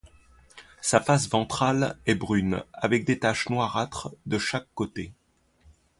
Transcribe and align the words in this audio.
Sa 0.81 0.99
face 0.99 1.29
ventrale 1.29 1.95
est 2.07 2.15
brune 2.15 2.63
avec 2.73 3.05
des 3.05 3.19
taches 3.19 3.49
noirâtres 3.49 4.09
de 4.25 4.39
chaque 4.39 4.67
côté. 4.73 5.13